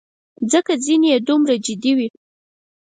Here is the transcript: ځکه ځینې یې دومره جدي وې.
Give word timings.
ځکه 0.51 0.73
ځینې 0.85 1.07
یې 1.13 1.19
دومره 1.27 1.55
جدي 1.65 1.91
وې. 1.97 2.07